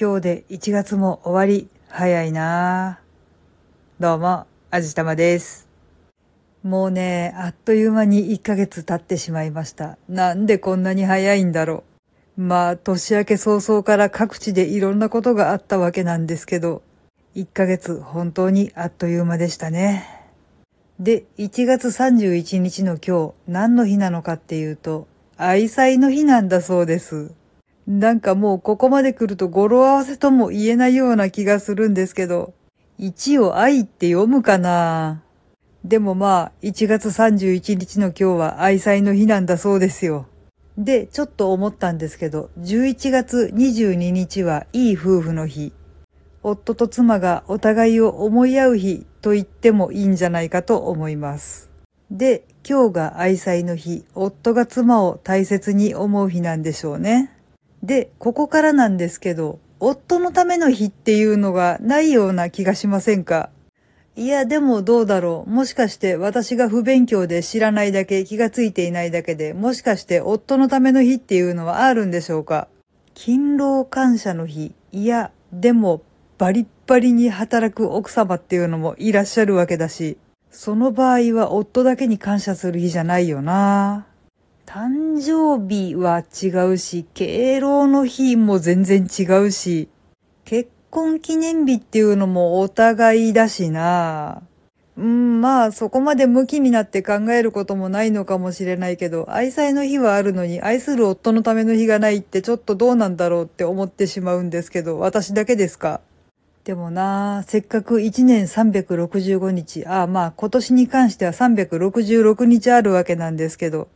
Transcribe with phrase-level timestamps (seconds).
[0.00, 4.00] 今日で1月も終わり、早いなぁ。
[4.00, 5.66] どうも、あじたまです。
[6.62, 9.98] もうね、あっという間に1ヶ月経ってしまいました。
[10.08, 11.82] なんでこんなに早いんだろ
[12.36, 12.42] う。
[12.42, 16.82] まあ、年明け早々から各地でいろんなことがあったわけなんですけど、
[17.34, 20.06] 1ヶ月本当にあっという間でしたね。
[21.00, 27.32] で、1月31日の今日、何の日なのかっていうと、愛妻の日なんだそうです。
[27.88, 32.52] なんかもうここまで来ると語呂合わせとも言えないような気がするんですけど、
[32.98, 35.22] 1を愛って読むかな
[35.84, 40.26] でもまあ、1月31日の今日は愛妻の日なんだそうですよ。
[40.76, 45.72] で、ちょっと思ったんですけど、11月22日はいい夫婦の日。
[46.42, 51.70] 夫と妻がお互いを思い合う日と言ってもいいんじゃないかと思います。
[52.10, 57.32] で、今日が愛妻の日、夫が妻を大切に思う日なんでしょうね。
[57.82, 63.50] で、ここからなんですけど、夫のための日っていうのがないような気がしませんか？
[64.16, 65.50] いや、でもどうだろう。
[65.50, 72.66] もしかして私が不勉強で知らないだけ、気がついていないだけで、もしかして夫のための日っていうのはあるんでしょうか？
[73.14, 74.74] 勤労感謝の日。
[74.90, 76.02] いや、でも、
[76.36, 80.18] バリッバリに働く奥様っていうのもいらっしゃるわけだし、
[80.50, 84.07] その場合は夫だけに感謝する日じゃないよな。
[84.70, 89.88] 誕生日は違うし、敬老の日も全然違うし、
[90.44, 94.42] 結婚記念日っていうのもお互いだしな。
[94.98, 106.02] うん、まあそこまで向きになって考えることもないのかもしれないけど、愛妻の日はあるのに愛する夫のための日がないってちょっとどうなんだろうって思ってしまうんですけど、私だけですか？
[106.64, 113.88] でもな、せっかく1年365日、ああまあ今年に関しては366日あるわけなんですけど、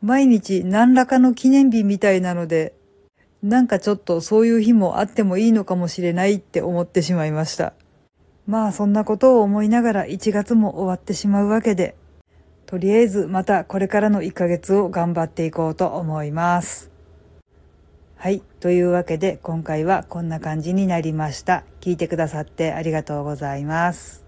[0.00, 2.74] 毎日何らかの記念日みたいなので、
[3.42, 7.72] なんかちょっとそういう日もあってもいいのかもしれないって思ってしまいました。
[8.46, 11.96] まあそんなことを思いながら1月も終わってしまうわけで、
[12.66, 16.90] とりあえずまたこれからの1ヶ月を頑張っていこうと思います。
[18.16, 18.42] はい。
[18.60, 21.64] というわけで今回はこんな感じになりました。
[21.80, 24.27] 聞いてくださってありがとうございます。